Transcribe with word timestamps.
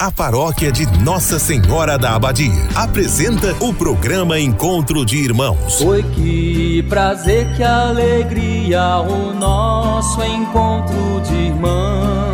A 0.00 0.10
paróquia 0.10 0.72
de 0.72 0.86
Nossa 1.04 1.38
Senhora 1.38 1.96
da 1.96 2.16
Abadia 2.16 2.50
apresenta 2.74 3.54
o 3.60 3.72
programa 3.72 4.40
Encontro 4.40 5.06
de 5.06 5.18
Irmãos. 5.18 5.80
Oi, 5.80 6.02
que 6.02 6.82
prazer, 6.88 7.54
que 7.54 7.62
alegria, 7.62 8.98
o 8.98 9.32
nosso 9.32 10.20
encontro 10.24 11.20
de 11.20 11.34
irmãos. 11.34 12.33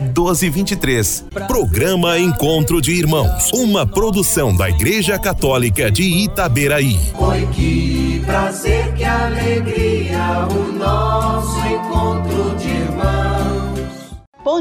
1223. 0.00 1.24
Programa 1.46 2.18
Encontro 2.18 2.80
de 2.80 2.92
Irmãos. 2.92 3.50
Uma 3.52 3.86
produção 3.86 4.56
da 4.56 4.68
Igreja 4.68 5.18
Católica 5.18 5.90
de 5.90 6.02
Itaberaí. 6.02 6.98
Oi, 7.18 7.48
que 7.52 8.22
prazer, 8.24 8.94
que 8.94 9.04
alegria, 9.04 10.46
o 10.50 10.72
nosso 10.72 11.58
encontro 11.66 12.47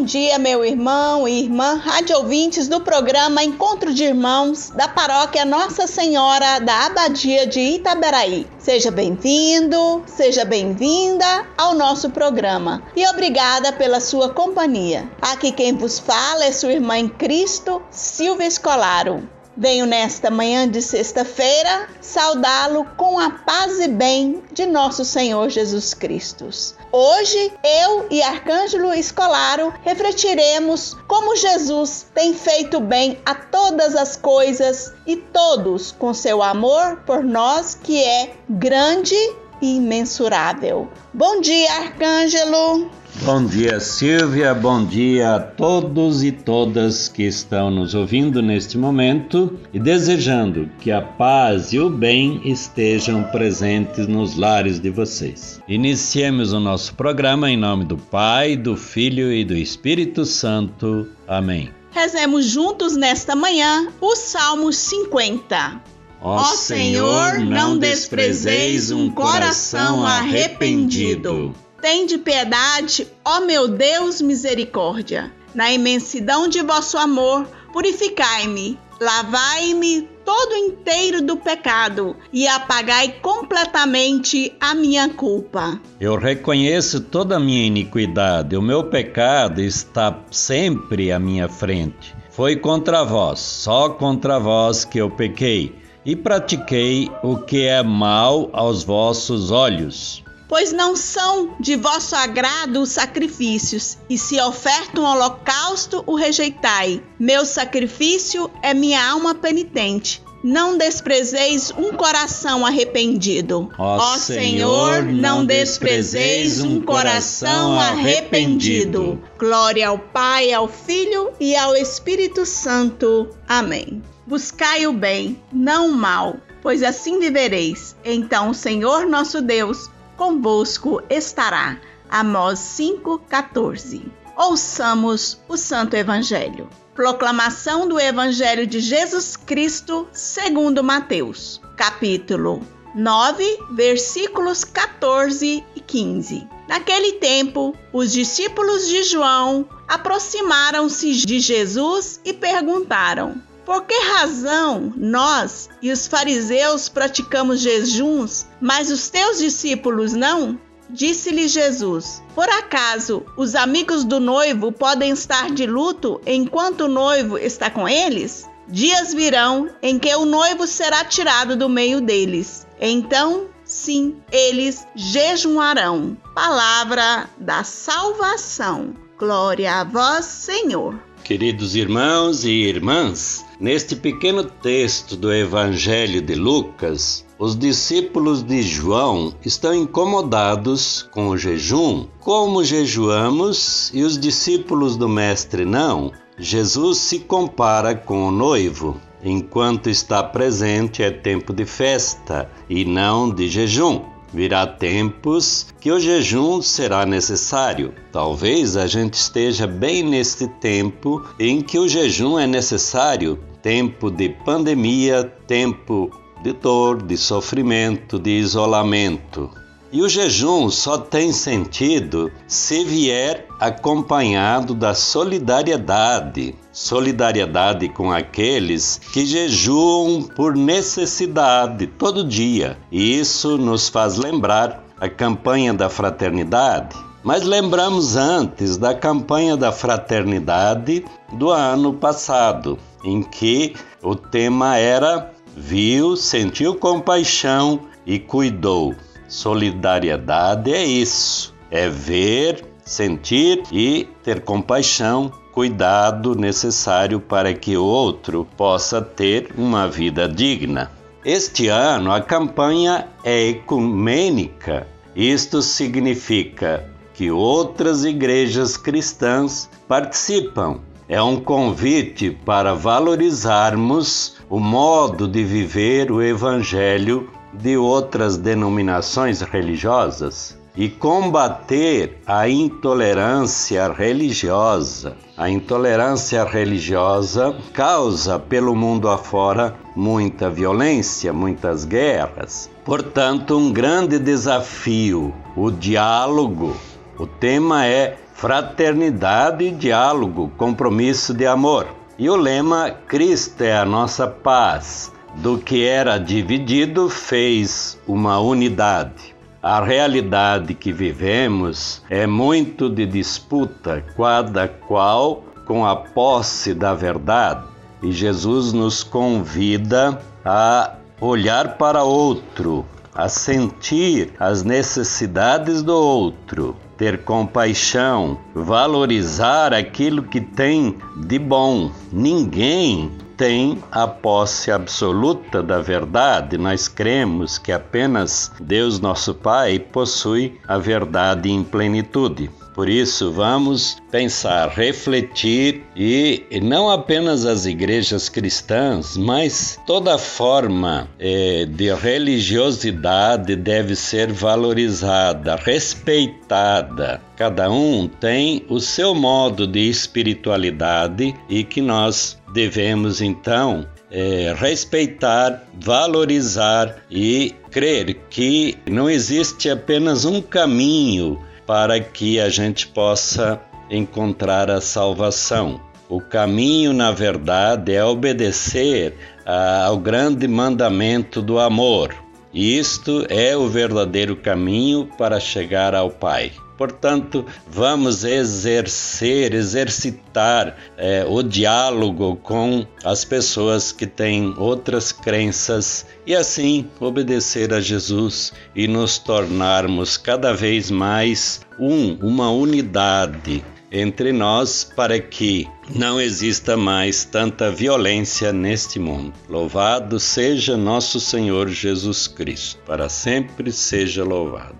dia, 0.08 0.40
meu 0.40 0.64
irmão 0.64 1.28
e 1.28 1.44
irmã, 1.44 1.76
rádio 1.76 2.16
ouvintes 2.16 2.70
do 2.70 2.80
programa 2.80 3.44
Encontro 3.44 3.94
de 3.94 4.06
Irmãos 4.06 4.70
da 4.70 4.88
paróquia 4.88 5.44
Nossa 5.44 5.86
Senhora 5.86 6.60
da 6.60 6.86
Abadia 6.86 7.46
de 7.46 7.60
Itaberaí. 7.60 8.48
Seja 8.58 8.90
bem-vindo, 8.90 10.02
seja 10.06 10.46
bem-vinda 10.46 11.46
ao 11.58 11.76
nosso 11.76 12.10
programa 12.10 12.82
e 12.96 13.06
obrigada 13.06 13.74
pela 13.74 14.00
sua 14.00 14.30
companhia. 14.30 15.12
Aqui 15.22 15.52
quem 15.52 15.74
vos 15.76 16.00
fala 16.00 16.46
é 16.46 16.54
sua 16.54 16.72
irmã 16.72 16.98
em 16.98 17.10
Cristo, 17.10 17.82
Silvia 17.92 18.48
Escolaro. 18.48 19.37
Venho 19.60 19.88
nesta 19.88 20.30
manhã 20.30 20.70
de 20.70 20.84
sexta-feira 20.84 21.90
saudá-lo 22.00 22.86
com 22.96 23.18
a 23.18 23.32
paz 23.32 23.80
e 23.80 23.88
bem 23.88 24.44
de 24.52 24.68
nosso 24.68 25.04
Senhor 25.04 25.50
Jesus 25.50 25.96
Cristo. 25.96 26.48
Hoje, 26.92 27.52
eu 27.64 28.06
e 28.12 28.22
Arcângelo 28.22 28.94
Escolaro 28.94 29.74
refletiremos 29.84 30.96
como 31.08 31.36
Jesus 31.36 32.06
tem 32.14 32.36
feito 32.36 32.80
bem 32.80 33.20
a 33.26 33.34
todas 33.34 33.96
as 33.96 34.16
coisas 34.16 34.94
e 35.08 35.16
todos 35.16 35.92
com 35.92 36.14
seu 36.14 36.44
amor 36.44 36.98
por 36.98 37.23
nós, 37.23 37.73
que 37.73 38.04
é 38.04 38.36
grande 38.48 39.16
e 39.60 39.78
imensurável. 39.78 40.88
Bom 41.12 41.42
dia, 41.42 41.72
Arcângelo! 41.73 42.92
Bom 43.23 43.45
dia, 43.45 43.80
Silvia. 43.80 44.54
Bom 44.54 44.86
dia 44.86 45.36
a 45.36 45.39
todos 45.39 46.23
e 46.23 46.32
todas 46.32 47.10
que 47.10 47.23
estão 47.23 47.70
nos 47.70 47.94
ouvindo 47.94 48.42
neste 48.42 48.78
momento 48.78 49.60
e 49.73 49.80
desejando 49.80 50.70
que 50.80 50.92
a 50.92 51.02
paz 51.02 51.73
e 51.73 51.80
o 51.80 51.89
bem 51.89 52.42
estejam 52.45 53.23
presentes 53.23 54.08
nos 54.08 54.38
lares 54.38 54.80
de 54.80 54.89
vocês. 54.89 55.60
Iniciemos 55.67 56.54
o 56.54 56.60
nosso 56.60 56.94
programa 56.94 57.50
em 57.50 57.58
nome 57.58 57.86
do 57.86 57.98
Pai, 57.98 58.55
do 58.55 58.78
Filho 58.78 59.34
e 59.34 59.44
do 59.44 59.55
Espírito 59.55 60.23
Santo. 60.23 61.08
Amém. 61.28 61.70
Rezemos 61.92 62.45
juntos 62.45 62.95
nesta 62.95 63.36
manhã 63.36 63.88
o 63.99 64.16
Salmo 64.16 64.72
50. 64.72 65.82
Ó 66.22 66.44
Senhor, 66.44 67.39
não 67.39 67.78
desprezeis 67.78 68.92
um 68.92 69.10
coração 69.10 70.05
arrependido. 70.05 71.54
Tende 71.82 72.17
piedade, 72.17 73.08
ó 73.23 73.42
meu 73.42 73.67
Deus, 73.67 74.20
misericórdia. 74.20 75.32
Na 75.54 75.71
imensidão 75.71 76.48
de 76.48 76.61
vosso 76.61 76.98
amor, 76.98 77.48
purificai-me, 77.71 78.80
lavai-me 78.99 80.02
todo 80.26 80.55
inteiro 80.55 81.21
do 81.21 81.37
pecado 81.37 82.16
e 82.33 82.48
apagai 82.48 83.20
completamente 83.21 84.54
a 84.60 84.73
minha 84.73 85.08
culpa. 85.10 85.80
Eu 85.99 86.17
reconheço 86.17 86.99
toda 86.99 87.37
a 87.37 87.39
minha 87.39 87.66
iniquidade, 87.66 88.58
o 88.58 88.61
meu 88.61 88.86
pecado 88.86 89.61
está 89.61 90.20
sempre 90.32 91.11
à 91.11 91.20
minha 91.20 91.48
frente. 91.48 92.16
Foi 92.32 92.55
contra 92.55 93.04
vós, 93.04 93.39
só 93.39 93.89
contra 93.89 94.39
vós 94.39 94.83
que 94.83 94.98
eu 94.98 95.10
pequei 95.11 95.76
e 96.04 96.16
pratiquei 96.16 97.10
o 97.23 97.37
que 97.37 97.66
é 97.66 97.83
mal 97.83 98.49
aos 98.52 98.83
vossos 98.83 99.52
olhos 99.52 100.27
pois 100.48 100.72
não 100.72 100.96
são 100.96 101.56
de 101.60 101.76
vosso 101.76 102.16
agrado 102.16 102.82
os 102.82 102.90
sacrifícios, 102.90 103.98
e 104.10 104.18
se 104.18 104.40
oferta 104.42 105.00
um 105.02 105.06
holocausto, 105.06 106.04
o 106.06 106.16
rejeitai. 106.16 107.04
Meu 107.20 107.46
sacrifício 107.46 108.50
é 108.62 108.74
minha 108.74 109.06
alma 109.06 109.36
penitente. 109.36 110.22
Não 110.44 110.78
desprezeis 110.78 111.72
um 111.72 111.92
coração 111.94 112.66
arrependido. 112.66 113.70
Ó 113.78 114.18
Senhor, 114.18 115.04
não 115.04 115.44
desprezeis 115.44 116.62
um 116.62 116.80
coração 116.80 117.78
arrependido. 117.80 119.22
Glória 119.38 119.90
ao 119.90 119.98
Pai, 119.98 120.54
ao 120.54 120.68
Filho 120.68 121.32
e 121.40 121.56
ao 121.56 121.76
Espírito 121.76 122.46
Santo. 122.46 123.30
Amém. 123.48 124.02
Buscai 124.28 124.86
o 124.86 124.94
bem, 124.94 125.42
não 125.52 125.90
o 125.90 125.94
mal, 125.94 126.38
pois 126.62 126.84
assim 126.84 127.20
vivereis. 127.20 127.96
Então 128.06 128.52
o 128.52 128.54
Senhor 128.54 129.08
nosso 129.08 129.42
Deus 129.42 129.90
convosco 130.18 131.01
estará. 131.10 131.80
Amós 132.10 132.60
5,14. 132.60 134.12
Ouçamos 134.36 135.39
o 135.48 135.56
Santo 135.56 135.95
Evangelho. 135.95 136.68
Proclamação 136.95 137.88
do 137.88 138.00
Evangelho 138.00 138.66
de 138.66 138.80
Jesus 138.80 139.38
Cristo 139.38 140.07
segundo 140.12 140.83
Mateus, 140.83 141.62
capítulo 141.75 142.62
9, 142.95 143.60
versículos 143.72 144.63
14 144.63 145.63
e 145.75 145.80
15. 145.80 146.48
Naquele 146.68 147.13
tempo, 147.13 147.75
os 147.94 148.12
discípulos 148.12 148.88
de 148.88 149.04
João 149.04 149.69
aproximaram-se 149.88 151.13
de 151.13 151.39
Jesus 151.39 152.19
e 152.25 152.34
perguntaram: 152.34 153.39
por 153.68 153.83
que 153.83 153.94
razão 154.00 154.94
nós 154.95 155.69
e 155.81 155.92
os 155.92 156.07
fariseus 156.07 156.88
praticamos 156.88 157.60
jejuns, 157.60 158.48
mas 158.62 158.89
os 158.89 159.10
teus 159.10 159.39
discípulos 159.39 160.13
não? 160.13 160.57
Disse-lhe 160.89 161.50
Jesus: 161.50 162.24
Por 162.33 162.48
acaso 162.48 163.25
os 163.36 163.56
amigos 163.56 164.06
do 164.06 164.22
noivo 164.22 164.72
podem 164.72 165.12
estar 165.12 165.52
de 165.52 165.66
luto 165.66 166.22
enquanto 166.25 166.86
o 166.86 166.88
noivo 166.88 167.38
está 167.38 167.69
com 167.69 167.90
eles? 167.90 168.48
Dias 168.69 169.14
virão 169.14 169.69
em 169.81 170.00
que 170.00 170.16
o 170.16 170.24
noivo 170.24 170.66
será 170.66 171.04
tirado 171.04 171.58
do 171.58 171.68
meio 171.68 172.00
deles. 172.00 172.66
Então, 172.80 173.48
sim, 173.66 174.16
eles 174.31 174.88
jejuarão. 174.96 176.18
Palavra 176.34 177.30
da 177.38 177.66
salvação. 177.66 178.94
Glória 179.19 179.81
a 179.81 179.84
vós, 179.84 180.24
Senhor. 180.24 180.98
Queridos 181.22 181.75
irmãos 181.75 182.46
e 182.46 182.52
irmãs, 182.52 183.46
Neste 183.59 183.95
pequeno 183.95 184.44
texto 184.44 185.15
do 185.15 185.33
Evangelho 185.33 186.21
de 186.21 186.36
Lucas, 186.36 187.25
os 187.39 187.57
discípulos 187.57 188.44
de 188.44 188.62
João 188.62 189.33
estão 189.44 189.74
incomodados 189.74 191.09
com 191.12 191.30
o 191.30 191.38
jejum. 191.38 192.06
Como 192.19 192.63
jejuamos 192.63 193.89
e 193.95 194.04
os 194.04 194.15
discípulos 194.15 194.95
do 194.95 195.09
Mestre 195.09 195.65
não, 195.65 196.12
Jesus 196.38 197.00
se 197.00 197.18
compara 197.18 197.95
com 197.95 198.27
o 198.27 198.31
noivo. 198.31 199.01
Enquanto 199.24 199.89
está 199.89 200.21
presente 200.21 201.01
é 201.01 201.09
tempo 201.09 201.51
de 201.51 201.65
festa 201.65 202.48
e 202.69 202.86
não 202.86 203.27
de 203.27 203.50
jejum. 203.50 204.17
Virá 204.34 204.68
tempos 204.68 205.68
que 205.80 205.92
o 205.92 206.00
jejum 206.00 206.62
será 206.62 207.06
necessário. 207.06 207.94
Talvez 208.12 208.76
a 208.76 208.86
gente 208.86 209.14
esteja 209.14 209.66
bem 209.66 210.04
neste 210.04 210.48
tempo 210.48 211.24
em 211.40 211.62
que 211.62 211.80
o 211.80 211.88
jejum 211.88 212.38
é 212.38 212.46
necessário 212.46 213.40
tempo 213.62 214.10
de 214.12 214.30
pandemia, 214.30 215.24
tempo 215.48 216.10
de 216.44 216.54
dor, 216.54 217.02
de 217.02 217.18
sofrimento, 217.18 218.20
de 218.20 218.32
isolamento. 218.32 219.50
E 219.92 220.01
o 220.01 220.10
jejum 220.10 220.69
só 220.69 220.98
tem 220.98 221.31
sentido 221.31 222.30
se 222.45 222.84
vier 222.84 223.48
acompanhado 223.57 224.74
da 224.74 224.94
solidariedade. 224.94 226.54
Solidariedade 226.74 227.88
com 227.88 228.12
aqueles 228.12 229.00
que 229.13 229.25
jejuam 229.25 230.24
por 230.24 230.56
necessidade 230.56 231.88
todo 231.88 232.28
dia. 232.28 232.78
E 232.92 233.18
isso 233.18 233.57
nos 233.57 233.88
faz 233.88 234.18
lembrar 234.18 234.84
a 235.00 235.07
campanha 235.07 235.74
da 235.74 235.90
fraternidade. 235.90 236.95
Mas 237.24 237.44
lembramos 237.44 238.16
antes 238.16 238.78
da 238.78 238.94
campanha 238.94 239.56
da 239.56 239.72
fraternidade 239.72 241.06
do 241.33 241.50
ano 241.50 241.94
passado, 241.94 242.78
em 243.04 243.22
que 243.22 243.74
o 244.01 244.16
tema 244.16 244.78
era 244.78 245.31
viu, 245.56 246.16
sentiu 246.16 246.75
compaixão 246.75 247.81
e 248.06 248.19
cuidou. 248.19 248.95
Solidariedade 249.28 250.74
é 250.74 250.84
isso: 250.84 251.54
é 251.70 251.90
ver, 251.90 252.64
sentir 252.86 253.64
e 253.72 254.08
ter 254.24 254.42
compaixão, 254.42 255.32
cuidado 255.52 256.36
necessário 256.36 257.20
para 257.20 257.54
que 257.54 257.76
o 257.76 257.84
outro 257.84 258.48
possa 258.56 259.02
ter 259.02 259.50
uma 259.58 259.88
vida 259.88 260.28
digna. 260.28 260.92
Este 261.26 261.68
ano 261.68 262.12
a 262.12 262.22
campanha 262.22 263.08
é 263.24 263.50
ecumênica. 263.50 264.88
Isto 265.14 265.62
significa 265.62 266.90
que 267.14 267.30
outras 267.32 268.06
igrejas 268.06 268.78
cristãs 268.78 269.70
participam. 269.88 270.80
É 271.10 271.22
um 271.22 271.38
convite 271.38 272.30
para 272.46 272.74
valorizarmos 272.74 274.37
o 274.50 274.60
modo 274.60 275.28
de 275.28 275.44
viver 275.44 276.12
o 276.12 276.22
Evangelho 276.22 277.30
de 277.54 277.76
outras 277.76 278.38
denominações 278.38 279.42
religiosas 279.42 280.58
e 280.76 280.88
combater 280.88 282.22
a 282.26 282.48
intolerância 282.48 283.92
religiosa. 283.92 285.18
A 285.36 285.50
intolerância 285.50 286.44
religiosa 286.44 287.56
causa 287.74 288.38
pelo 288.38 288.76
mundo 288.76 289.10
afora 289.10 289.76
muita 289.96 290.50
violência, 290.50 291.34
muitas 291.34 291.84
guerras. 291.84 292.70
Portanto, 292.86 293.58
um 293.58 293.74
grande 293.74 294.20
desafio, 294.20 295.34
o 295.56 295.72
diálogo. 295.72 296.78
O 297.18 297.26
tema 297.26 297.88
é 297.88 298.16
fraternidade 298.36 299.66
e 299.66 299.72
diálogo, 299.72 300.52
compromisso 300.58 301.34
de 301.34 301.48
amor. 301.48 301.97
E 302.19 302.31
o 302.31 302.36
lema 302.36 302.90
Cristo 303.08 303.62
é 303.62 303.78
a 303.78 303.86
nossa 303.86 304.25
paz 304.25 305.14
do 305.36 305.60
que 305.60 305.86
era 305.86 306.18
dividido 306.18 307.10
fez 307.10 307.96
uma 308.08 308.40
unidade. 308.40 309.36
A 309.62 309.84
realidade 309.84 310.74
que 310.74 310.92
vivemos 310.92 312.02
é 312.10 312.25
muito 312.25 312.90
de 312.90 313.06
disputa, 313.06 314.04
cada 314.16 314.68
qual 314.68 315.44
com 315.68 315.86
a 315.86 315.96
posse 315.96 316.74
da 316.74 316.96
verdade. 316.96 317.68
E 318.02 318.12
Jesus 318.12 318.74
nos 318.74 319.04
convida 319.04 320.19
a 320.44 320.96
olhar 321.22 321.78
para 321.78 322.02
outro, 322.02 322.84
a 323.14 323.30
sentir 323.30 324.34
as 324.40 324.64
necessidades 324.64 325.84
do 325.84 325.94
outro, 325.94 326.75
ter 326.98 327.24
compaixão, 327.24 328.40
valorizar 328.54 329.74
aquilo 329.74 330.24
que 330.24 330.42
tem 330.42 330.98
de 331.16 331.38
bom. 331.38 331.92
Ninguém 332.12 333.12
tem 333.38 333.78
a 333.92 334.08
posse 334.08 334.72
absoluta 334.72 335.62
da 335.62 335.80
verdade. 335.80 336.58
Nós 336.58 336.88
cremos 336.88 337.60
que 337.60 337.72
apenas 337.72 338.52
Deus, 338.60 339.00
nosso 339.00 339.36
Pai, 339.36 339.78
possui 339.78 340.60
a 340.68 340.78
verdade 340.78 341.50
em 341.52 341.64
plenitude. 341.64 342.50
Por 342.78 342.90
isso, 342.90 343.32
vamos 343.32 343.98
pensar, 344.12 344.70
refletir 344.70 345.82
e 345.96 346.46
não 346.62 346.92
apenas 346.92 347.44
as 347.44 347.66
igrejas 347.66 348.30
cristãs, 348.30 349.18
mas 349.18 349.80
toda 349.88 350.16
forma 350.20 351.10
é, 351.18 351.66
de 351.66 351.92
religiosidade 351.92 353.56
deve 353.56 353.96
ser 353.96 354.32
valorizada, 354.32 355.56
respeitada. 355.56 357.20
Cada 357.36 357.68
um 357.72 358.08
tem 358.08 358.64
o 358.70 358.80
seu 358.80 359.16
modo 359.16 359.66
de 359.66 359.90
espiritualidade 359.90 361.34
e 361.50 361.64
que 361.64 361.82
nós 361.82 362.38
devemos 362.54 363.22
então 363.22 363.88
é, 364.12 364.54
respeitar, 364.56 365.64
valorizar 365.82 366.98
e 367.10 367.56
crer 367.72 368.20
que 368.30 368.78
não 368.86 369.10
existe 369.10 369.68
apenas 369.68 370.26
um 370.26 370.44
caminho 370.44 371.40
para 371.68 372.00
que 372.00 372.40
a 372.40 372.50
gente 372.50 372.88
possa 372.88 373.62
encontrar 373.92 374.72
a 374.72 374.81
salvação. 374.81 375.80
O 376.10 376.22
caminho, 376.22 376.94
na 376.94 377.12
verdade, 377.12 377.94
é 377.94 378.04
obedecer 378.04 379.14
ao 379.46 379.98
grande 379.98 380.48
mandamento 380.48 381.42
do 381.42 381.60
amor. 381.60 382.16
Isto 382.54 383.25
é 383.30 383.56
o 383.58 383.68
verdadeiro 383.68 384.36
caminho 384.38 385.10
para 385.18 385.40
chegar 385.40 385.94
ao 385.94 386.10
Pai. 386.10 386.54
Portanto, 386.78 387.46
vamos 387.68 388.24
exercer, 388.24 389.54
exercitar 389.54 390.78
é, 390.98 391.26
o 391.28 391.42
diálogo 391.42 392.36
com 392.38 392.86
as 393.04 393.26
pessoas 393.26 393.92
que 393.92 394.06
têm 394.06 394.54
outras 394.58 395.12
crenças 395.12 396.06
e 396.26 396.36
assim 396.36 396.88
obedecer 397.00 397.74
a 397.74 397.82
Jesus 397.82 398.54
e 398.76 398.88
nos 398.88 399.18
tornarmos 399.18 400.18
cada 400.18 400.54
vez 400.54 400.92
mais 400.92 401.62
um, 401.80 402.14
uma 402.22 402.52
unidade 402.52 403.64
entre 403.92 404.32
nós 404.32 404.84
para 404.84 405.20
que 405.20 405.68
não 405.90 406.20
exista 406.20 406.76
mais 406.76 407.24
tanta 407.24 407.72
violência 407.72 408.52
neste 408.52 409.00
mundo. 409.00 409.34
Louvado 409.48 410.20
seja 410.20 410.76
nosso 410.76 411.20
Senhor 411.20 411.70
Jesus 411.70 412.28
Cristo, 412.28 412.80
para 412.86 413.08
sempre 413.10 413.72
seja 413.72 414.24
louvado. 414.24 414.76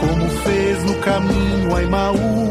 Como 0.00 0.28
fez 0.42 0.84
no 0.84 0.94
caminho 1.00 1.76
a. 1.76 2.41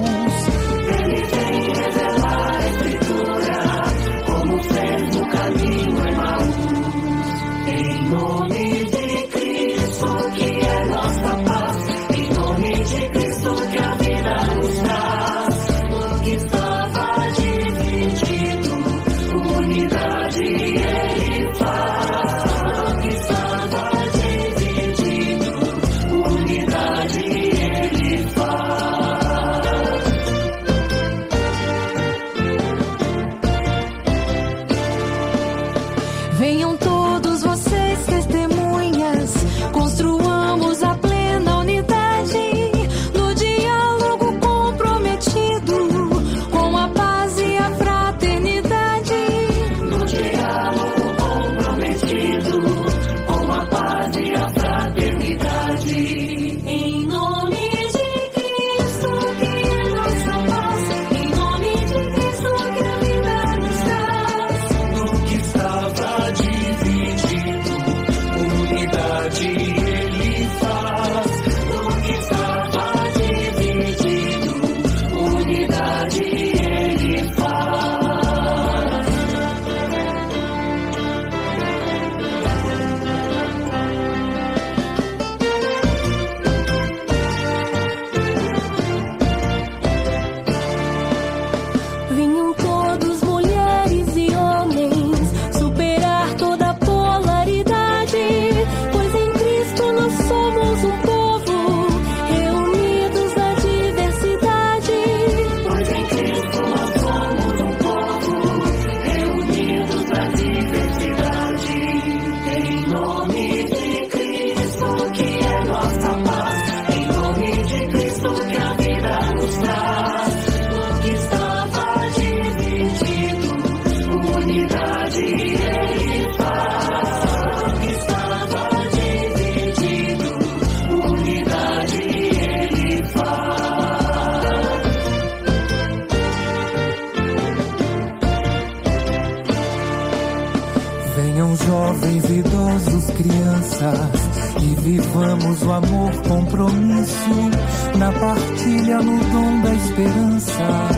Vivamos 144.81 145.61
o 145.61 145.71
amor, 145.71 146.11
compromisso, 146.27 147.49
na 147.97 148.11
partilha, 148.11 148.97
no 148.97 149.17
dom 149.19 149.61
da 149.61 149.73
esperança 149.73 150.89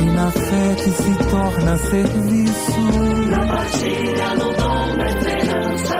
e 0.00 0.04
na 0.10 0.30
fé 0.30 0.74
que 0.76 0.90
se 0.90 1.14
torna 1.30 1.76
serviço. 1.76 2.80
Na 3.30 3.46
partilha, 3.46 4.34
no 4.36 4.52
dom 4.54 4.96
da 4.96 5.06
esperança 5.08 5.96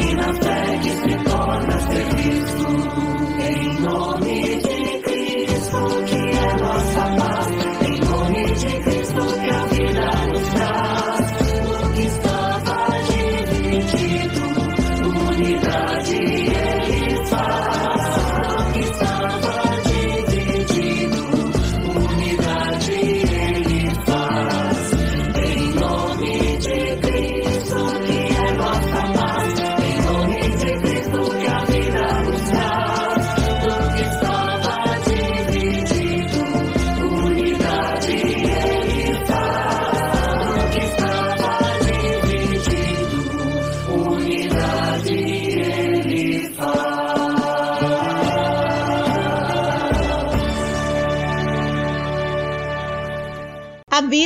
e 0.00 0.14
na 0.14 0.34
fé 0.34 0.78
que 0.82 0.90
se 0.90 1.24
torna 1.30 1.80
serviço. 1.80 2.66
Em 3.38 3.80
nome 3.80 4.62
de 4.62 4.71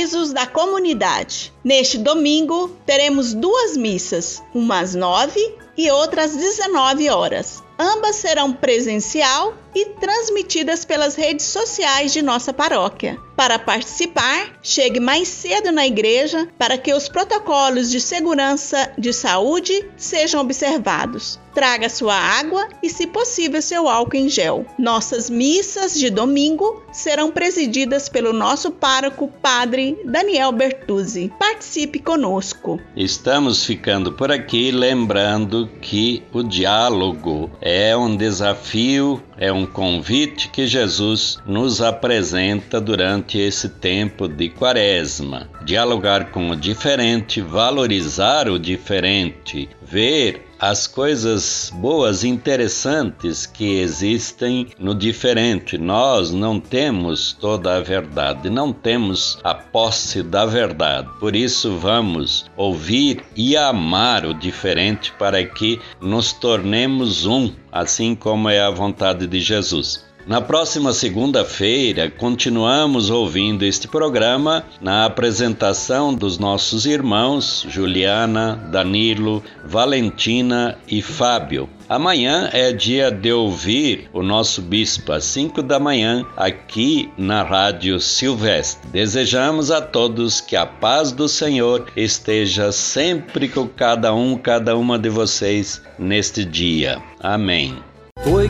Avisos 0.07 0.31
da 0.31 0.47
comunidade. 0.47 1.51
Neste 1.61 1.97
domingo 1.97 2.69
teremos 2.85 3.33
duas 3.33 3.75
missas, 3.75 4.41
uma 4.55 4.79
às 4.79 4.95
9 4.95 5.37
e 5.77 5.91
outra 5.91 6.23
às 6.23 6.33
19 6.33 7.09
horas. 7.09 7.61
Ambas 7.79 8.15
serão 8.15 8.51
presencial 8.51 9.53
e 9.75 9.85
transmitidas 9.99 10.83
pelas 10.83 11.15
redes 11.15 11.45
sociais 11.45 12.11
de 12.11 12.23
nossa 12.23 12.51
paróquia. 12.51 13.19
Para 13.35 13.59
participar, 13.59 14.57
chegue 14.63 14.99
mais 14.99 15.27
cedo 15.27 15.71
na 15.71 15.85
igreja 15.85 16.47
para 16.57 16.75
que 16.75 16.91
os 16.91 17.07
protocolos 17.07 17.91
de 17.91 18.01
segurança 18.01 18.91
de 18.97 19.13
saúde 19.13 19.85
sejam 19.95 20.41
observados. 20.41 21.39
Traga 21.53 21.89
sua 21.89 22.15
água 22.15 22.67
e, 22.81 22.89
se 22.89 23.05
possível, 23.05 23.61
seu 23.61 23.87
álcool 23.87 24.17
em 24.17 24.29
gel. 24.29 24.65
Nossas 24.77 25.29
missas 25.29 25.93
de 25.99 26.09
domingo 26.09 26.83
serão 26.91 27.31
presididas 27.31 28.09
pelo 28.09 28.33
nosso 28.33 28.71
pároco, 28.71 29.27
Padre 29.41 29.99
Daniel 30.05 30.51
Bertuzzi. 30.51 31.31
Participe 31.37 31.99
conosco. 31.99 32.79
Estamos 32.95 33.65
ficando 33.65 34.13
por 34.13 34.31
aqui 34.31 34.71
lembrando 34.71 35.69
que 35.81 36.23
o 36.31 36.41
diálogo 36.41 37.51
é 37.59 37.66
um 37.97 38.15
desafio, 38.15 39.21
é 39.37 39.51
um 39.51 39.65
convite 39.65 40.47
que 40.49 40.65
Jesus 40.65 41.37
nos 41.45 41.81
apresenta 41.81 42.79
durante 42.79 43.37
esse 43.37 43.67
tempo 43.67 44.27
de 44.27 44.47
quaresma. 44.49 45.49
Dialogar 45.65 46.31
com 46.31 46.49
o 46.49 46.55
diferente, 46.55 47.41
valorizar 47.41 48.47
o 48.47 48.57
diferente, 48.57 49.67
ver 49.81 50.46
as 50.59 50.87
coisas 50.87 51.71
boas, 51.75 52.23
interessantes 52.23 53.45
que 53.45 53.79
existem 53.79 54.67
no 54.79 54.95
diferente. 54.95 55.77
Nós 55.77 56.31
não 56.31 56.59
temos 56.59 57.33
toda 57.33 57.75
a 57.75 57.79
verdade, 57.79 58.49
não 58.49 58.73
temos 58.73 59.39
a 59.43 59.53
posse 59.53 60.23
da 60.23 60.45
verdade. 60.45 61.09
Por 61.19 61.35
isso, 61.35 61.77
vamos 61.77 62.45
ouvir 62.55 63.23
e 63.35 63.55
amar 63.55 64.25
o 64.25 64.33
diferente 64.33 65.13
para 65.19 65.45
que 65.45 65.79
nos 66.01 66.33
tornemos 66.33 67.25
um, 67.25 67.53
assim 67.71 68.15
como 68.15 68.49
é 68.49 68.59
a 68.59 68.69
vontade 68.69 69.27
de 69.27 69.39
Jesus. 69.39 70.06
Na 70.27 70.41
próxima 70.41 70.91
segunda-feira, 70.91 72.11
continuamos 72.11 73.09
ouvindo 73.09 73.63
este 73.63 73.87
programa 73.87 74.65
na 74.81 75.05
apresentação 75.05 76.13
dos 76.13 76.37
nossos 76.37 76.85
irmãos 76.85 77.65
Juliana, 77.69 78.61
Danilo, 78.69 79.41
Valentina 79.63 80.77
e 80.85 81.01
Fábio. 81.01 81.69
Amanhã 81.87 82.49
é 82.51 82.73
dia 82.73 83.09
de 83.09 83.31
ouvir 83.31 84.09
o 84.11 84.21
nosso 84.21 84.61
bispo 84.61 85.13
às 85.13 85.23
5 85.23 85.61
da 85.61 85.79
manhã 85.79 86.25
aqui 86.35 87.09
na 87.17 87.41
Rádio 87.41 87.97
Silvestre. 87.97 88.89
Desejamos 88.91 89.71
a 89.71 89.79
todos 89.79 90.41
que 90.41 90.57
a 90.57 90.65
paz 90.65 91.13
do 91.13 91.29
Senhor 91.29 91.87
esteja 91.95 92.73
sempre 92.73 93.47
com 93.47 93.65
cada 93.65 94.13
um, 94.13 94.37
cada 94.37 94.75
uma 94.75 94.99
de 94.99 95.07
vocês 95.07 95.81
neste 95.97 96.43
dia. 96.43 97.01
Amém. 97.17 97.77
Foi 98.25 98.49